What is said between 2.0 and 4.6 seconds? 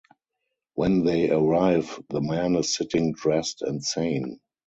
the man is sitting dressed and sane.